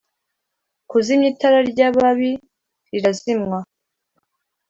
[0.89, 2.31] kuzimya itara ry ababi
[2.91, 3.59] rizazimywa